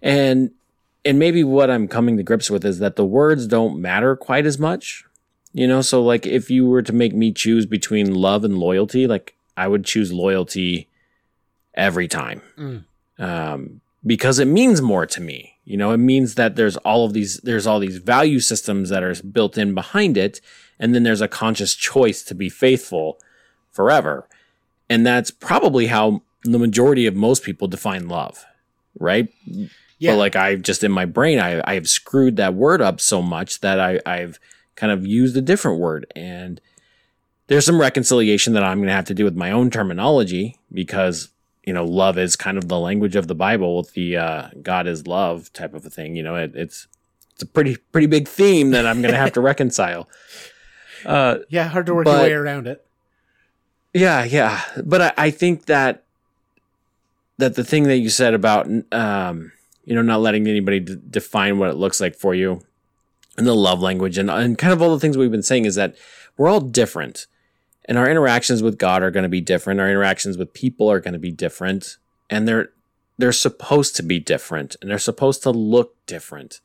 [0.02, 0.52] and
[1.04, 4.46] and maybe what i'm coming to grips with is that the words don't matter quite
[4.46, 5.04] as much
[5.52, 9.06] you know so like if you were to make me choose between love and loyalty
[9.06, 10.88] like i would choose loyalty
[11.74, 12.84] every time Mm.
[13.18, 15.56] um, because it means more to me.
[15.66, 19.02] You know, it means that there's all of these there's all these value systems that
[19.04, 20.40] are built in behind it,
[20.80, 23.18] and then there's a conscious choice to be faithful
[23.70, 24.26] forever,
[24.88, 28.44] and that's probably how the majority of most people define love,
[28.98, 29.28] right?
[30.00, 30.12] Yeah.
[30.12, 33.20] But like I've just in my brain, I I have screwed that word up so
[33.22, 34.40] much that I I've
[34.74, 36.58] kind of used a different word, and
[37.46, 41.28] there's some reconciliation that I'm going to have to do with my own terminology because
[41.64, 44.86] you know love is kind of the language of the Bible with the uh, God
[44.86, 46.16] is love type of a thing.
[46.16, 46.88] You know, it, it's
[47.34, 50.08] it's a pretty pretty big theme that I'm going to have to reconcile.
[51.04, 52.86] Uh, yeah, hard to work your way around it.
[53.92, 56.04] yeah, yeah, but I, I think that
[57.36, 59.52] that the thing that you said about um,
[59.90, 62.60] you know not letting anybody d- define what it looks like for you,
[63.36, 65.74] and the love language, and and kind of all the things we've been saying is
[65.74, 65.96] that
[66.36, 67.26] we're all different,
[67.86, 69.80] and our interactions with God are going to be different.
[69.80, 71.96] Our interactions with people are going to be different,
[72.30, 72.70] and they're
[73.18, 76.60] they're supposed to be different, and they're supposed to look different.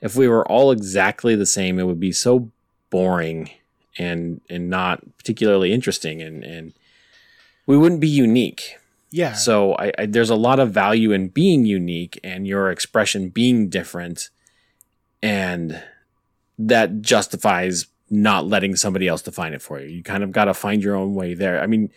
[0.00, 2.50] If we were all exactly the same, it would be so
[2.88, 3.50] boring
[3.98, 6.72] and and not particularly interesting and and
[7.66, 8.76] we wouldn't be unique
[9.12, 9.34] Yeah.
[9.34, 13.68] So I, I, there's a lot of value in being unique and your expression being
[13.68, 14.30] different,
[15.22, 15.82] and
[16.58, 19.88] that justifies not letting somebody else define it for you.
[19.88, 21.62] You kind of got to find your own way there.
[21.62, 21.90] I mean,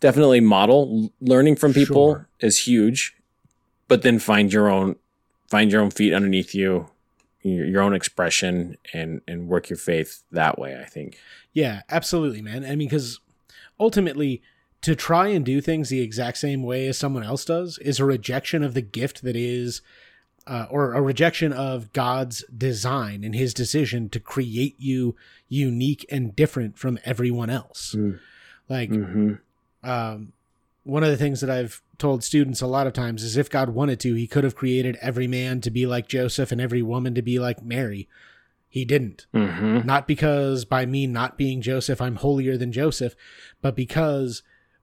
[0.00, 2.28] definitely model learning from people Sure.
[2.40, 3.16] is huge,
[3.88, 4.96] but then find your own
[5.48, 6.90] find your own feet underneath you,
[7.42, 10.78] your, your own expression, and and work your faith that way.
[10.80, 11.18] I think.
[11.52, 12.64] Yeah, absolutely, man.
[12.64, 13.20] I mean, because
[13.80, 14.42] ultimately,
[14.82, 18.04] to try and do things the exact same way as someone else does is a
[18.04, 19.82] rejection of the gift that is,
[20.46, 25.16] uh, or a rejection of God's design and His decision to create you
[25.48, 27.94] unique and different from everyone else.
[27.96, 28.18] Mm.
[28.68, 29.34] Like, hmm
[29.84, 30.32] um,
[30.82, 33.70] one of the things that I've told students a lot of times is if God
[33.70, 37.14] wanted to, He could have created every man to be like Joseph and every woman
[37.14, 38.08] to be like Mary.
[38.68, 39.26] He didn't.
[39.32, 43.14] hmm Not because by me not being Joseph, I'm holier than Joseph,
[43.60, 44.42] but because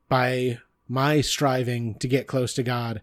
[0.09, 3.01] by my striving to get close to God,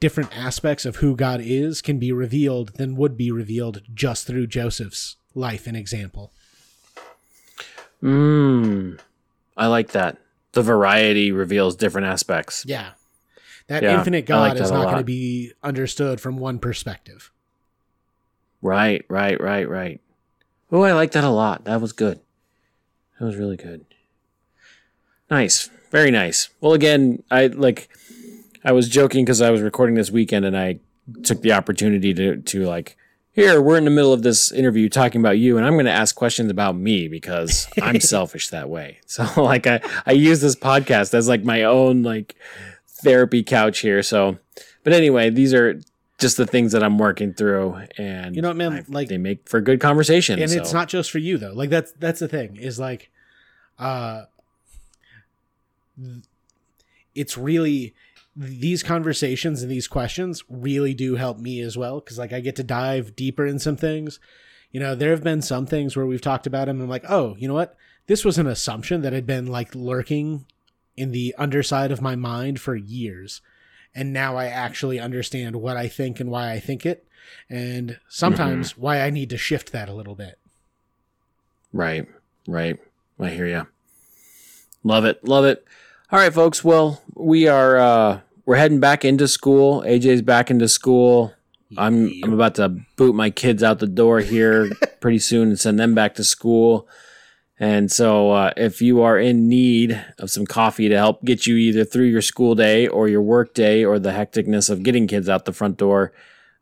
[0.00, 4.46] different aspects of who God is can be revealed than would be revealed just through
[4.46, 6.32] Joseph's life and example.
[8.02, 9.00] Mm.
[9.56, 10.18] I like that.
[10.52, 12.64] The variety reveals different aspects.
[12.66, 12.92] Yeah.
[13.66, 16.58] That Yeah, infinite I like God that is not going to be understood from one
[16.58, 17.30] perspective.
[18.60, 20.00] Right, right, right, right.
[20.70, 21.64] Oh, I like that a lot.
[21.64, 22.20] That was good.
[23.18, 23.84] That was really good.
[25.30, 25.70] Nice.
[25.94, 26.48] Very nice.
[26.60, 27.88] Well, again, I like
[28.64, 30.80] I was joking because I was recording this weekend and I
[31.22, 32.96] took the opportunity to to like
[33.30, 35.92] here we're in the middle of this interview talking about you and I'm going to
[35.92, 38.98] ask questions about me because I'm selfish that way.
[39.06, 42.34] So like I I use this podcast as like my own like
[42.88, 44.02] therapy couch here.
[44.02, 44.38] So
[44.82, 45.80] but anyway, these are
[46.18, 48.72] just the things that I'm working through and You know what, man?
[48.72, 50.40] I- Like- they make for good conversation.
[50.42, 50.58] and so.
[50.58, 53.10] it's not just for you though like that's that's the thing is like
[53.78, 54.22] uh
[57.14, 57.94] it's really
[58.36, 62.56] these conversations and these questions really do help me as well because like i get
[62.56, 64.18] to dive deeper in some things
[64.72, 67.08] you know there have been some things where we've talked about them and i'm like
[67.08, 67.76] oh you know what
[68.06, 70.46] this was an assumption that had been like lurking
[70.96, 73.40] in the underside of my mind for years
[73.94, 77.06] and now i actually understand what i think and why i think it
[77.48, 78.82] and sometimes mm-hmm.
[78.82, 80.38] why i need to shift that a little bit
[81.74, 82.78] Right,
[83.18, 83.28] right.
[83.28, 83.66] I hear you.
[84.84, 85.66] Love it, love it.
[86.12, 86.62] All right, folks.
[86.62, 89.82] Well, we are uh, we're heading back into school.
[89.82, 91.32] AJ's back into school.
[91.76, 94.70] I'm I'm about to boot my kids out the door here
[95.00, 96.86] pretty soon and send them back to school.
[97.58, 101.56] And so, uh, if you are in need of some coffee to help get you
[101.56, 105.28] either through your school day or your work day or the hecticness of getting kids
[105.28, 106.12] out the front door,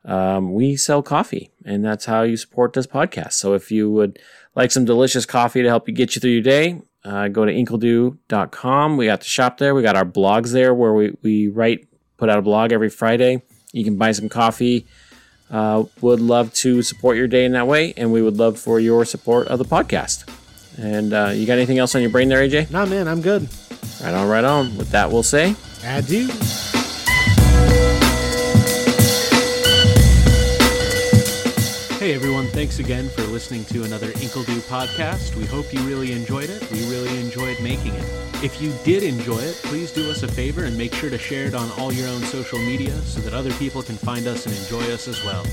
[0.04, 3.32] um, we sell coffee, and that's how you support this podcast.
[3.32, 4.18] So, if you would
[4.54, 7.53] like some delicious coffee to help you get you through your day, uh, go to
[7.53, 8.96] inkledew.com.
[8.96, 9.74] We got the shop there.
[9.74, 13.42] We got our blogs there where we, we write, put out a blog every Friday.
[13.72, 14.86] You can buy some coffee.
[15.50, 18.80] Uh, would love to support your day in that way, and we would love for
[18.80, 20.26] your support of the podcast.
[20.78, 22.70] And uh, you got anything else on your brain there, AJ?
[22.70, 23.48] Nah, man, I'm good.
[24.03, 24.76] Right on, right on.
[24.78, 25.55] With that, we'll say.
[25.84, 26.28] Adieu.
[32.03, 35.36] Hey everyone, thanks again for listening to another Inkledew podcast.
[35.36, 36.68] We hope you really enjoyed it.
[36.68, 38.05] We really enjoyed making it.
[38.42, 41.44] If you did enjoy it, please do us a favor and make sure to share
[41.44, 44.57] it on all your own social media so that other people can find us and
[44.57, 45.46] enjoy us as well.